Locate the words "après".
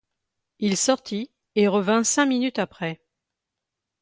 2.57-3.03